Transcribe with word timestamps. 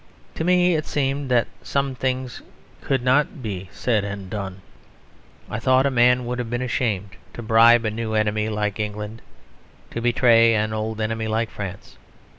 To 0.33 0.43
me 0.43 0.73
it 0.73 0.87
seemed 0.87 1.29
that 1.29 1.47
some 1.61 1.93
things 1.93 2.41
could 2.81 3.03
not 3.03 3.43
be 3.43 3.69
said 3.71 4.03
and 4.03 4.31
done. 4.31 4.63
I 5.47 5.59
thought 5.59 5.85
a 5.85 5.91
man 5.91 6.25
would 6.25 6.39
have 6.39 6.49
been 6.49 6.63
ashamed 6.63 7.11
to 7.35 7.43
bribe 7.43 7.85
a 7.85 7.91
new 7.91 8.15
enemy 8.15 8.49
like 8.49 8.79
England 8.79 9.21
to 9.91 10.01
betray 10.01 10.55
an 10.55 10.73
old 10.73 11.01
enemy 11.01 11.27
like 11.27 11.51
France. 11.51 11.97